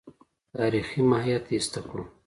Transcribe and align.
تاریخي 0.55 1.01
ماهیت 1.09 1.45
ایسته 1.53 1.79
کړو. 1.89 2.03